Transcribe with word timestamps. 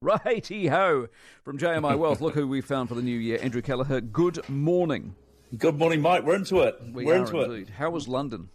Righty 0.04 0.66
ho! 0.68 1.08
From 1.44 1.58
JMI 1.58 1.98
Wealth, 1.98 2.22
look 2.22 2.32
who 2.32 2.48
we 2.48 2.62
found 2.62 2.88
for 2.88 2.94
the 2.94 3.02
new 3.02 3.18
year. 3.18 3.38
Andrew 3.42 3.60
Kelleher, 3.60 4.00
good 4.00 4.48
morning. 4.48 5.14
Good 5.58 5.76
morning, 5.76 6.00
Mike. 6.00 6.24
We're 6.24 6.36
into 6.36 6.60
it. 6.60 6.80
We 6.94 7.06
are 7.10 7.16
into 7.16 7.38
indeed. 7.42 7.68
it. 7.68 7.74
How 7.74 7.90
was 7.90 8.08
London? 8.08 8.48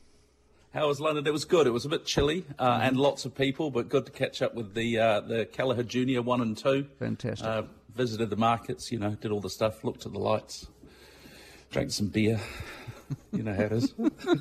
How 0.74 0.88
was 0.88 1.00
London? 1.00 1.28
It 1.28 1.32
was 1.32 1.46
good. 1.46 1.68
It 1.68 1.70
was 1.70 1.86
a 1.86 1.90
bit 1.90 2.04
chilly 2.04 2.46
uh, 2.58 2.68
Mm-hmm. 2.68 2.88
and 2.88 2.98
lots 2.98 3.26
of 3.26 3.36
people, 3.36 3.70
but 3.70 3.90
good 3.90 4.08
to 4.08 4.12
catch 4.12 4.42
up 4.42 4.56
with 4.56 4.74
the 4.74 4.98
uh, 4.98 5.20
the 5.22 5.46
Kelleher 5.46 5.84
Junior 5.84 6.24
one 6.24 6.42
and 6.42 6.58
two. 6.58 6.88
Fantastic. 6.98 7.46
Uh, 7.46 7.62
visited 7.94 8.32
the 8.32 8.38
markets, 8.38 8.92
you 8.92 8.98
know, 8.98 9.12
did 9.12 9.30
all 9.32 9.40
the 9.40 9.48
stuff, 9.52 9.84
looked 9.84 10.08
at 10.08 10.14
the 10.14 10.20
lights, 10.20 10.66
drank 11.70 11.92
some 11.92 12.08
beer. 12.08 12.40
You 13.32 13.44
know 13.44 13.54
how 13.54 13.64
it 13.64 13.72
is. 13.72 13.94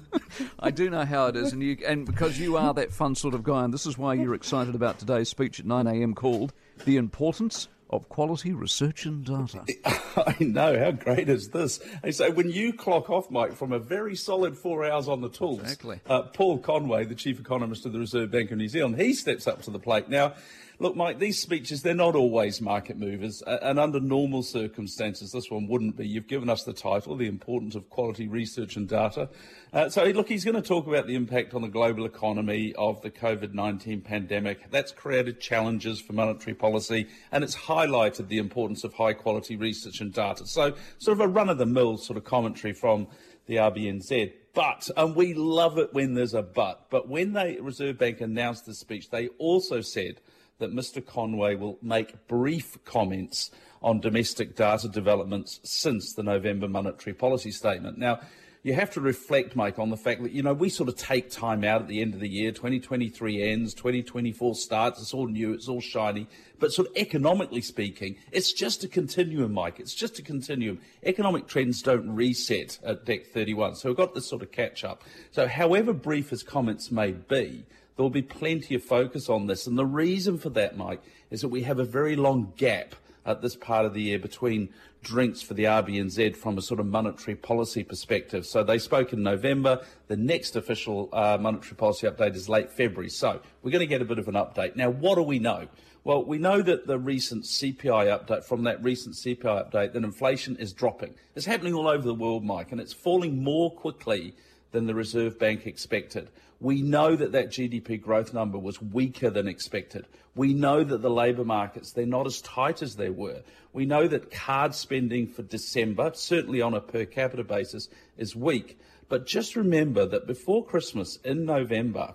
I 0.58 0.70
do 0.70 0.90
know 0.90 1.04
how 1.04 1.26
it 1.26 1.36
is, 1.36 1.52
and 1.52 1.62
you 1.62 1.76
and 1.86 2.06
because 2.06 2.38
you 2.38 2.56
are 2.56 2.74
that 2.74 2.92
fun 2.92 3.14
sort 3.14 3.34
of 3.34 3.42
guy, 3.42 3.64
and 3.64 3.72
this 3.72 3.86
is 3.86 3.98
why 3.98 4.14
you're 4.14 4.34
excited 4.34 4.74
about 4.74 4.98
today's 4.98 5.28
speech 5.28 5.60
at 5.60 5.66
9 5.66 5.86
a.m. 5.86 6.14
called 6.14 6.52
"The 6.84 6.96
Importance 6.96 7.68
of 7.90 8.08
Quality 8.08 8.52
Research 8.52 9.04
and 9.06 9.24
Data." 9.24 9.64
I 10.16 10.36
know. 10.40 10.78
How 10.78 10.90
great 10.92 11.28
is 11.28 11.48
this? 11.50 11.80
And 12.02 12.14
so 12.14 12.30
when 12.30 12.48
you 12.50 12.72
clock 12.72 13.10
off, 13.10 13.30
Mike, 13.30 13.54
from 13.54 13.72
a 13.72 13.78
very 13.78 14.16
solid 14.16 14.56
four 14.56 14.84
hours 14.84 15.08
on 15.08 15.20
the 15.20 15.28
tools, 15.28 15.60
Exactly. 15.60 16.00
uh, 16.06 16.22
Paul 16.22 16.58
Conway, 16.58 17.04
the 17.04 17.14
chief 17.14 17.38
economist 17.40 17.84
of 17.86 17.92
the 17.92 17.98
Reserve 17.98 18.30
Bank 18.30 18.50
of 18.50 18.58
New 18.58 18.68
Zealand, 18.68 19.00
he 19.00 19.12
steps 19.12 19.46
up 19.46 19.62
to 19.62 19.70
the 19.70 19.78
plate. 19.78 20.08
Now, 20.08 20.34
look, 20.78 20.96
Mike, 20.96 21.18
these 21.18 21.40
speeches, 21.40 21.82
they're 21.82 21.94
not 21.94 22.14
always 22.14 22.60
market 22.60 22.98
movers. 22.98 23.42
And 23.46 23.78
under 23.78 24.00
normal 24.00 24.42
circumstances, 24.42 25.32
this 25.32 25.50
one 25.50 25.66
wouldn't 25.68 25.96
be. 25.96 26.06
You've 26.06 26.26
given 26.26 26.48
us 26.48 26.64
the 26.64 26.72
title, 26.72 27.16
The 27.16 27.26
Importance 27.26 27.74
of 27.74 27.88
Quality 27.90 28.28
Research 28.28 28.76
and 28.76 28.88
Data. 28.88 29.28
Uh, 29.72 29.88
so, 29.88 30.04
look, 30.04 30.28
he's 30.28 30.44
going 30.44 30.54
to 30.54 30.62
talk 30.62 30.86
about 30.86 31.06
the 31.06 31.14
impact 31.14 31.54
on 31.54 31.62
the 31.62 31.68
global 31.68 32.04
economy 32.04 32.74
of 32.76 33.02
the 33.02 33.10
COVID 33.10 33.54
19 33.54 34.00
pandemic. 34.00 34.70
That's 34.70 34.92
created 34.92 35.40
challenges 35.40 36.00
for 36.00 36.12
monetary 36.12 36.54
policy 36.54 37.08
and 37.32 37.42
it's 37.42 37.56
highlighted 37.56 38.28
the 38.28 38.38
importance 38.38 38.84
of 38.84 38.94
high 38.94 39.12
quality 39.12 39.56
research 39.56 40.00
and 40.00 40.12
data. 40.12 40.46
So, 40.46 40.74
sort 40.98 41.18
of 41.18 41.20
a 41.20 41.28
run 41.28 41.48
of 41.48 41.58
the 41.58 41.66
mill 41.66 41.96
sort 41.96 42.16
of 42.16 42.24
commentary 42.24 42.72
from 42.72 43.08
the 43.46 43.56
RBNZ. 43.56 44.32
But, 44.54 44.88
and 44.96 45.16
we 45.16 45.34
love 45.34 45.78
it 45.78 45.92
when 45.92 46.14
there's 46.14 46.34
a 46.34 46.42
but, 46.42 46.88
but 46.88 47.08
when 47.08 47.32
the 47.32 47.58
Reserve 47.60 47.98
Bank 47.98 48.20
announced 48.20 48.66
the 48.66 48.74
speech, 48.74 49.10
they 49.10 49.28
also 49.38 49.80
said 49.80 50.20
that 50.58 50.72
Mr. 50.72 51.04
Conway 51.04 51.54
will 51.54 51.78
make 51.82 52.26
brief 52.28 52.78
comments 52.84 53.50
on 53.82 54.00
domestic 54.00 54.56
data 54.56 54.88
developments 54.88 55.60
since 55.64 56.14
the 56.14 56.22
November 56.22 56.68
monetary 56.68 57.14
policy 57.14 57.50
statement. 57.50 57.98
Now, 57.98 58.20
you 58.64 58.72
have 58.72 58.90
to 58.92 59.00
reflect, 59.00 59.54
Mike, 59.54 59.78
on 59.78 59.90
the 59.90 59.96
fact 59.96 60.22
that, 60.22 60.32
you 60.32 60.42
know, 60.42 60.54
we 60.54 60.70
sort 60.70 60.88
of 60.88 60.96
take 60.96 61.30
time 61.30 61.64
out 61.64 61.82
at 61.82 61.86
the 61.86 62.00
end 62.00 62.14
of 62.14 62.20
the 62.20 62.28
year. 62.28 62.50
2023 62.50 63.42
ends, 63.42 63.74
2024 63.74 64.54
starts. 64.54 65.02
It's 65.02 65.12
all 65.12 65.26
new, 65.26 65.52
it's 65.52 65.68
all 65.68 65.82
shiny. 65.82 66.26
But 66.58 66.72
sort 66.72 66.88
of 66.88 66.96
economically 66.96 67.60
speaking, 67.60 68.16
it's 68.32 68.54
just 68.54 68.82
a 68.82 68.88
continuum, 68.88 69.52
Mike. 69.52 69.80
It's 69.80 69.94
just 69.94 70.18
a 70.18 70.22
continuum. 70.22 70.80
Economic 71.02 71.46
trends 71.46 71.82
don't 71.82 72.08
reset 72.16 72.78
at 72.82 73.04
DEC 73.04 73.26
31. 73.26 73.74
So 73.74 73.90
we've 73.90 73.98
got 73.98 74.14
this 74.14 74.26
sort 74.26 74.40
of 74.40 74.50
catch 74.50 74.82
up. 74.82 75.04
So, 75.30 75.46
however 75.46 75.92
brief 75.92 76.30
his 76.30 76.42
comments 76.42 76.90
may 76.90 77.12
be, 77.12 77.66
there 77.96 78.02
will 78.02 78.08
be 78.08 78.22
plenty 78.22 78.74
of 78.74 78.82
focus 78.82 79.28
on 79.28 79.46
this. 79.46 79.66
And 79.66 79.76
the 79.76 79.84
reason 79.84 80.38
for 80.38 80.48
that, 80.50 80.78
Mike, 80.78 81.02
is 81.30 81.42
that 81.42 81.48
we 81.48 81.64
have 81.64 81.78
a 81.78 81.84
very 81.84 82.16
long 82.16 82.54
gap 82.56 82.94
at 83.26 83.42
this 83.42 83.56
part 83.56 83.86
of 83.86 83.94
the 83.94 84.02
year 84.02 84.18
between 84.18 84.68
drinks 85.02 85.42
for 85.42 85.54
the 85.54 85.64
RBNZ 85.64 86.36
from 86.36 86.58
a 86.58 86.62
sort 86.62 86.80
of 86.80 86.86
monetary 86.86 87.36
policy 87.36 87.84
perspective. 87.84 88.46
So 88.46 88.64
they 88.64 88.78
spoke 88.78 89.12
in 89.12 89.22
November. 89.22 89.82
The 90.08 90.16
next 90.16 90.56
official 90.56 91.08
uh, 91.12 91.38
monetary 91.40 91.76
policy 91.76 92.06
update 92.06 92.34
is 92.34 92.48
late 92.48 92.70
February. 92.70 93.10
So 93.10 93.40
we're 93.62 93.70
going 93.70 93.80
to 93.80 93.86
get 93.86 94.02
a 94.02 94.06
bit 94.06 94.18
of 94.18 94.28
an 94.28 94.34
update. 94.34 94.76
Now, 94.76 94.90
what 94.90 95.16
do 95.16 95.22
we 95.22 95.38
know? 95.38 95.68
Well, 96.04 96.22
we 96.22 96.36
know 96.36 96.60
that 96.60 96.86
the 96.86 96.98
recent 96.98 97.44
CPI 97.44 98.06
update, 98.06 98.44
from 98.44 98.64
that 98.64 98.82
recent 98.82 99.14
CPI 99.14 99.70
update, 99.70 99.94
that 99.94 100.04
inflation 100.04 100.56
is 100.56 100.72
dropping. 100.74 101.14
It's 101.34 101.46
happening 101.46 101.72
all 101.72 101.88
over 101.88 102.02
the 102.02 102.14
world, 102.14 102.44
Mike, 102.44 102.72
and 102.72 102.80
it's 102.80 102.92
falling 102.92 103.42
more 103.42 103.70
quickly 103.70 104.34
than 104.74 104.86
the 104.86 104.94
Reserve 104.94 105.38
Bank 105.38 105.66
expected. 105.66 106.28
We 106.58 106.82
know 106.82 107.14
that 107.14 107.30
that 107.30 107.48
GDP 107.48 108.00
growth 108.02 108.34
number 108.34 108.58
was 108.58 108.82
weaker 108.82 109.30
than 109.30 109.46
expected. 109.46 110.04
We 110.34 110.52
know 110.52 110.82
that 110.82 111.00
the 111.00 111.10
labour 111.10 111.44
markets, 111.44 111.92
they're 111.92 112.06
not 112.06 112.26
as 112.26 112.40
tight 112.40 112.82
as 112.82 112.96
they 112.96 113.08
were. 113.08 113.42
We 113.72 113.86
know 113.86 114.08
that 114.08 114.32
card 114.32 114.74
spending 114.74 115.28
for 115.28 115.42
December, 115.42 116.10
certainly 116.14 116.60
on 116.60 116.74
a 116.74 116.80
per 116.80 117.04
capita 117.04 117.44
basis, 117.44 117.88
is 118.18 118.34
weak. 118.34 118.80
But 119.08 119.26
just 119.26 119.54
remember 119.54 120.06
that 120.06 120.26
before 120.26 120.64
Christmas 120.64 121.20
in 121.24 121.44
November, 121.44 122.14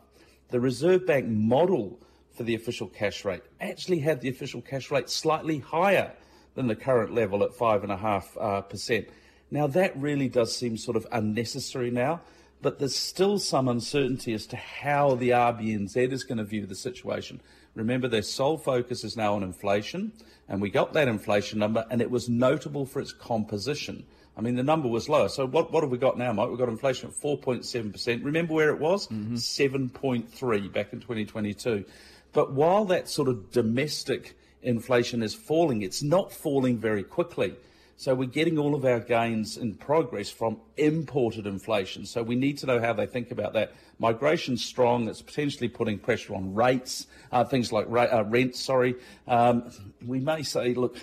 the 0.50 0.59
Reserve 0.59 1.07
Bank 1.07 1.29
model 1.29 1.97
for 2.33 2.44
the 2.44 2.56
official 2.56 2.88
cash 2.88 3.23
rate 3.23 3.44
actually 3.62 4.00
had 4.00 4.19
the 4.19 4.29
official 4.29 4.62
cash 4.62 4.91
rate 4.91 5.09
slightly 5.09 5.59
higher 5.59 6.12
than 6.56 6.67
the 6.67 6.75
current 6.75 7.13
level 7.13 7.41
at 7.41 7.51
5.5%. 7.51 9.07
Uh, 9.07 9.12
now, 9.50 9.66
that 9.67 9.97
really 9.97 10.28
does 10.28 10.56
seem 10.56 10.75
sort 10.75 10.97
of 10.97 11.07
unnecessary 11.12 11.89
now 11.89 12.22
but 12.61 12.79
there's 12.79 12.95
still 12.95 13.39
some 13.39 13.67
uncertainty 13.67 14.33
as 14.33 14.45
to 14.47 14.57
how 14.57 15.15
the 15.15 15.29
RBNZ 15.29 16.11
is 16.11 16.23
going 16.23 16.37
to 16.37 16.43
view 16.43 16.65
the 16.65 16.75
situation. 16.75 17.41
Remember, 17.75 18.07
their 18.07 18.21
sole 18.21 18.57
focus 18.57 19.03
is 19.03 19.15
now 19.15 19.35
on 19.35 19.43
inflation, 19.43 20.11
and 20.47 20.61
we 20.61 20.69
got 20.69 20.93
that 20.93 21.07
inflation 21.07 21.59
number, 21.59 21.85
and 21.89 22.01
it 22.01 22.11
was 22.11 22.27
notable 22.27 22.85
for 22.85 22.99
its 22.99 23.13
composition. 23.13 24.05
I 24.35 24.41
mean, 24.41 24.55
the 24.55 24.63
number 24.63 24.87
was 24.87 25.09
lower. 25.09 25.29
So 25.29 25.45
what, 25.45 25.71
what 25.71 25.83
have 25.83 25.91
we 25.91 25.97
got 25.97 26.17
now, 26.17 26.31
Mike? 26.31 26.49
We've 26.49 26.57
got 26.57 26.69
inflation 26.69 27.09
at 27.09 27.15
4.7%. 27.15 28.23
Remember 28.23 28.53
where 28.53 28.69
it 28.69 28.79
was? 28.79 29.07
Mm-hmm. 29.07 29.35
7.3 29.35 30.73
back 30.73 30.93
in 30.93 30.99
2022. 30.99 31.85
But 32.31 32.53
while 32.53 32.85
that 32.85 33.09
sort 33.09 33.27
of 33.27 33.51
domestic 33.51 34.37
inflation 34.61 35.23
is 35.23 35.33
falling, 35.33 35.81
it's 35.81 36.01
not 36.01 36.31
falling 36.31 36.77
very 36.77 37.03
quickly. 37.03 37.53
So 37.99 38.15
we're 38.15 38.29
getting 38.29 38.57
all 38.57 38.75
of 38.75 38.85
our 38.85 39.01
gains 39.01 39.57
in 39.57 39.73
progress 39.73 40.29
from 40.29 40.61
imported 40.77 41.45
inflation. 41.45 42.05
So 42.05 42.23
we 42.23 42.35
need 42.35 42.57
to 42.59 42.65
know 42.65 42.79
how 42.79 42.93
they 42.93 43.05
think 43.05 43.29
about 43.29 43.51
that. 43.55 43.73
Migration's 43.99 44.63
strong. 44.63 45.09
It's 45.09 45.21
potentially 45.21 45.67
putting 45.67 45.99
pressure 45.99 46.33
on 46.33 46.55
rates, 46.55 47.07
uh, 47.33 47.43
things 47.43 47.73
like 47.73 47.88
ra- 47.89 48.03
uh, 48.03 48.23
rent. 48.25 48.55
Sorry, 48.55 48.95
um, 49.27 49.69
we 50.07 50.21
may 50.21 50.43
say, 50.43 50.73
look. 50.73 50.97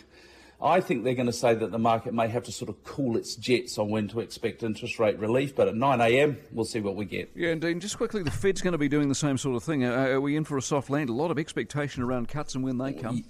I 0.58 0.80
think 0.80 1.04
they're 1.04 1.12
going 1.14 1.26
to 1.26 1.34
say 1.34 1.52
that 1.52 1.70
the 1.70 1.78
market 1.78 2.14
may 2.14 2.28
have 2.28 2.44
to 2.44 2.50
sort 2.50 2.70
of 2.70 2.82
cool 2.82 3.18
its 3.18 3.36
jets 3.36 3.76
on 3.76 3.90
when 3.90 4.08
to 4.08 4.20
expect 4.20 4.62
interest 4.62 4.98
rate 4.98 5.18
relief, 5.18 5.54
but 5.54 5.68
at 5.68 5.74
9 5.74 6.00
a.m., 6.00 6.38
we'll 6.50 6.64
see 6.64 6.80
what 6.80 6.96
we 6.96 7.04
get. 7.04 7.30
Yeah, 7.34 7.50
and 7.50 7.60
Dean, 7.60 7.78
just 7.78 7.98
quickly, 7.98 8.22
the 8.22 8.30
Fed's 8.30 8.62
going 8.62 8.72
to 8.72 8.78
be 8.78 8.88
doing 8.88 9.10
the 9.10 9.14
same 9.14 9.36
sort 9.36 9.56
of 9.56 9.62
thing. 9.62 9.84
Uh, 9.84 9.90
are 9.90 10.20
we 10.22 10.34
in 10.34 10.44
for 10.44 10.56
a 10.56 10.62
soft 10.62 10.88
land? 10.88 11.10
A 11.10 11.12
lot 11.12 11.30
of 11.30 11.38
expectation 11.38 12.02
around 12.02 12.28
cuts 12.28 12.54
and 12.54 12.64
when 12.64 12.78
they 12.78 12.94
come. 12.94 13.22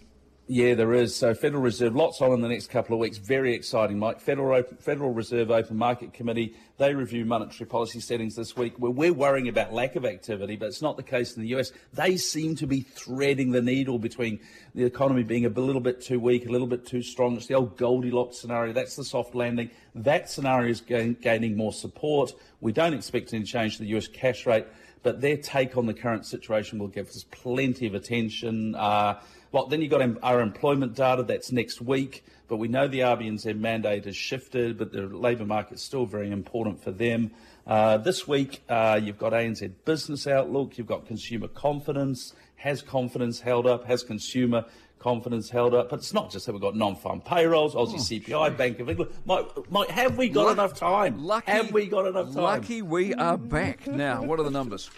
Yeah, 0.49 0.75
there 0.75 0.95
is. 0.95 1.12
So 1.12 1.34
Federal 1.34 1.61
Reserve, 1.61 1.97
lots 1.97 2.23
on 2.23 2.31
in 2.33 2.41
the 2.41 2.47
next 2.47 2.69
couple 2.69 2.95
of 2.95 3.01
weeks. 3.01 3.19
Very 3.19 3.53
exciting, 3.53 3.99
Mike. 3.99 4.21
Federal, 4.21 4.57
Open, 4.57 4.77
Federal 4.77 5.12
Reserve 5.12 5.51
Open 5.51 5.77
Market 5.77 6.12
Committee, 6.12 6.55
they 6.79 6.95
review 6.95 7.25
monetary 7.25 7.67
policy 7.67 7.99
settings 7.99 8.37
this 8.37 8.56
week. 8.56 8.75
Where 8.79 8.93
we're 8.93 9.12
worrying 9.12 9.49
about 9.49 9.73
lack 9.73 9.97
of 9.97 10.05
activity, 10.05 10.55
but 10.55 10.67
it's 10.67 10.83
not 10.83 10.97
the 10.97 11.03
case 11.03 11.37
in 11.37 11.43
the 11.43 11.49
US. 11.56 11.73
They 11.95 12.17
seem 12.17 12.55
to 12.56 12.67
be 12.69 12.83
threading 12.83 13.51
the 13.51 13.61
needle 13.61 13.99
between 13.99 14.39
the 14.73 14.85
economy 14.85 15.25
being 15.25 15.47
a 15.47 15.49
little 15.49 15.81
bit 15.81 16.01
too 16.01 16.21
weak, 16.21 16.47
a 16.47 16.53
little 16.53 16.69
bit 16.69 16.87
too 16.87 17.03
strong. 17.03 17.37
It's 17.37 17.49
the 17.49 17.55
old 17.55 17.77
Goldilocks 17.77 18.39
scenario. 18.39 18.73
That's 18.73 18.95
the 18.95 19.05
soft 19.05 19.35
landing. 19.35 19.71
That 19.97 20.31
scenario 20.31 20.71
is 20.71 20.81
gain, 20.81 21.17
gaining 21.21 21.56
more 21.56 21.73
support. 21.73 22.31
We 22.61 22.71
don't 22.71 22.95
expect 22.95 23.35
any 23.35 23.43
change 23.43 23.79
to 23.79 23.83
the 23.83 23.97
US 23.97 24.06
cash 24.06 24.47
rate, 24.47 24.67
but 25.06 25.21
their 25.21 25.37
take 25.37 25.77
on 25.77 25.87
the 25.87 25.94
current 25.94 26.27
situation 26.27 26.81
will 26.81 26.89
give 26.89 27.06
us 27.06 27.25
plenty 27.31 27.87
of 27.87 27.94
attention. 27.94 28.75
Uh, 28.75 29.17
well, 29.53 29.67
then 29.67 29.81
you've 29.81 29.93
got 29.93 30.03
our 30.21 30.41
employment 30.41 30.97
data, 30.97 31.22
that's 31.22 31.53
next 31.53 31.81
week, 31.81 32.25
but 32.49 32.56
we 32.56 32.67
know 32.67 32.89
the 32.89 32.99
RBNZ 32.99 33.56
mandate 33.56 34.06
has 34.06 34.17
shifted, 34.17 34.77
but 34.77 34.91
the 34.91 35.03
labour 35.03 35.44
market's 35.44 35.84
still 35.84 36.06
very 36.06 36.33
important 36.33 36.83
for 36.83 36.91
them. 36.91 37.31
Uh, 37.69 37.99
this 37.99 38.27
week, 38.27 38.65
uh, 38.69 38.99
you've 39.00 39.17
got 39.17 39.33
ANZ 39.33 39.71
Business 39.84 40.27
Outlook, 40.27 40.77
you've 40.77 40.89
got 40.89 41.06
consumer 41.06 41.47
confidence. 41.47 42.34
Has 42.56 42.83
confidence 42.83 43.38
held 43.38 43.65
up? 43.65 43.84
Has 43.84 44.03
consumer 44.03 44.65
confidence 44.99 45.51
held 45.51 45.75
up? 45.75 45.91
But 45.91 46.01
it's 46.01 46.12
not 46.12 46.31
just 46.31 46.47
that 46.47 46.53
we've 46.53 46.62
got 46.62 46.76
non-farm 46.76 47.20
payrolls, 47.23 47.75
Aussie 47.75 47.94
oh, 47.94 48.41
CPI, 48.43 48.49
geez. 48.50 48.59
Bank 48.59 48.81
of 48.81 48.91
England. 48.91 49.12
Mike, 49.25 49.70
Mike, 49.70 49.88
have 49.91 50.17
we 50.17 50.29
got 50.29 50.47
Luck, 50.47 50.53
enough 50.55 50.75
time? 50.75 51.25
Lucky, 51.25 51.50
have 51.50 51.73
we 51.73 51.87
got 51.87 52.06
enough 52.06 52.26
time? 52.26 52.43
Lucky 52.43 52.82
we 52.82 53.15
are 53.15 53.37
back. 53.37 53.87
Now, 53.87 54.23
what 54.23 54.41
are 54.41 54.44
the 54.44 54.50
numbers? 54.50 54.91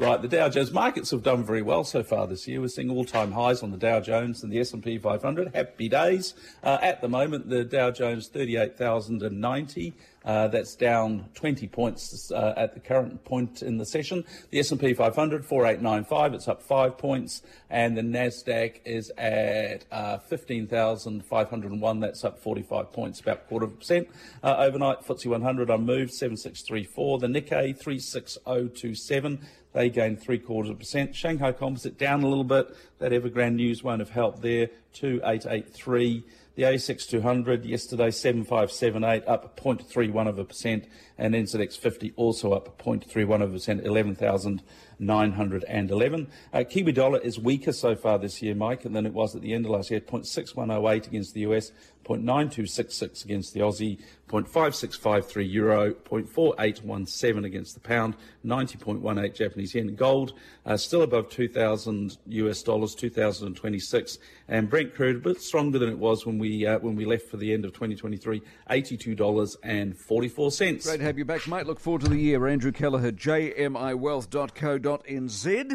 Right, 0.00 0.22
the 0.22 0.28
Dow 0.28 0.48
Jones 0.48 0.72
markets 0.72 1.10
have 1.10 1.22
done 1.22 1.44
very 1.44 1.60
well 1.60 1.84
so 1.84 2.02
far 2.02 2.26
this 2.26 2.48
year. 2.48 2.62
We're 2.62 2.68
seeing 2.68 2.88
all-time 2.88 3.32
highs 3.32 3.62
on 3.62 3.70
the 3.70 3.76
Dow 3.76 4.00
Jones 4.00 4.42
and 4.42 4.50
the 4.50 4.58
S&P 4.58 4.96
500. 4.96 5.54
Happy 5.54 5.90
days. 5.90 6.32
Uh, 6.64 6.78
at 6.80 7.02
the 7.02 7.08
moment, 7.08 7.50
the 7.50 7.64
Dow 7.64 7.90
Jones 7.90 8.28
38,090. 8.28 9.92
Uh, 10.22 10.48
that's 10.48 10.74
down 10.74 11.26
20 11.34 11.66
points 11.68 12.30
uh, 12.30 12.52
at 12.56 12.74
the 12.74 12.80
current 12.80 13.24
point 13.24 13.62
in 13.62 13.78
the 13.78 13.86
session. 13.86 14.24
The 14.50 14.58
S&P 14.58 14.92
500 14.92 15.44
4895. 15.44 16.34
It's 16.34 16.48
up 16.48 16.62
five 16.62 16.98
points, 16.98 17.42
and 17.70 17.96
the 17.96 18.02
Nasdaq 18.02 18.80
is 18.84 19.10
at 19.16 19.86
uh, 19.90 20.18
15,501. 20.18 22.00
That's 22.00 22.24
up 22.24 22.38
45 22.38 22.92
points, 22.92 23.20
about 23.20 23.48
quarter 23.48 23.64
of 23.66 23.72
a 23.72 23.76
percent. 23.76 24.08
Uh, 24.42 24.56
overnight, 24.58 25.00
FTSE 25.06 25.26
100 25.26 25.70
unmoved 25.70 26.12
7634. 26.12 27.18
The 27.18 27.26
Nikkei 27.26 27.78
36027. 27.78 29.40
They 29.72 29.88
gained 29.88 30.20
three 30.20 30.38
quarters 30.38 30.70
of 30.70 30.76
a 30.76 30.80
percent. 30.80 31.14
Shanghai 31.14 31.52
Composite 31.52 31.98
down 31.98 32.22
a 32.22 32.28
little 32.28 32.44
bit. 32.44 32.76
That 32.98 33.12
Evergrande 33.12 33.54
news 33.54 33.82
won't 33.82 34.00
have 34.00 34.10
helped 34.10 34.42
there. 34.42 34.68
2883. 34.94 36.24
The 36.56 36.64
ASX 36.64 37.08
200 37.08 37.64
yesterday 37.64 38.10
7578 38.10 39.22
up 39.26 39.58
0.31 39.58 40.28
of 40.28 40.38
a 40.38 40.44
percent, 40.44 40.86
and 41.16 41.34
NZX 41.34 41.78
50 41.78 42.12
also 42.16 42.52
up 42.52 42.78
0.31 42.82 43.42
of 43.42 43.48
a 43.50 43.54
percent, 43.54 43.86
11,911. 43.86 46.28
Uh, 46.52 46.64
Kiwi 46.68 46.92
dollar 46.92 47.18
is 47.20 47.38
weaker 47.38 47.72
so 47.72 47.94
far 47.94 48.18
this 48.18 48.42
year, 48.42 48.54
Mike, 48.54 48.82
than 48.82 49.06
it 49.06 49.14
was 49.14 49.34
at 49.34 49.40
the 49.42 49.54
end 49.54 49.64
of 49.64 49.70
last 49.70 49.90
year. 49.90 50.00
0.6108 50.00 51.06
against 51.06 51.32
the 51.32 51.40
US, 51.42 51.72
0.9266 52.04 53.24
against 53.24 53.54
the 53.54 53.60
Aussie, 53.60 53.98
0.5653 54.30 55.52
euro, 55.52 55.92
0.4817 55.92 57.44
against 57.44 57.74
the 57.74 57.80
pound, 57.80 58.14
90.18 58.46 59.34
Japanese 59.34 59.74
yen. 59.74 59.96
Gold 59.96 60.34
uh, 60.64 60.76
still 60.76 61.02
above 61.02 61.28
2,000 61.30 62.16
US 62.28 62.62
dollars, 62.62 62.94
2,026, 62.94 64.18
and 64.48 64.70
Brent 64.70 64.94
crude 64.94 65.16
a 65.16 65.20
bit 65.20 65.40
stronger 65.40 65.80
than 65.80 65.88
it 65.88 65.98
was 65.98 66.26
when 66.26 66.38
we 66.38 66.64
uh, 66.66 66.78
when 66.78 66.94
we 66.94 67.04
left 67.04 67.28
for 67.28 67.38
the 67.38 67.52
end 67.52 67.64
of 67.64 67.72
2023, 67.72 68.40
82 68.70 69.16
dollars 69.16 69.56
and 69.62 69.98
44 69.98 70.52
cents. 70.52 70.86
Great 70.86 70.98
to 70.98 71.04
have 71.04 71.18
you 71.18 71.24
back, 71.24 71.48
mate. 71.48 71.66
Look 71.66 71.80
forward 71.80 72.02
to 72.02 72.08
the 72.08 72.18
year. 72.18 72.46
Andrew 72.46 72.70
Kelleher, 72.72 73.12
jmiwealth.co.nz. 73.12 75.66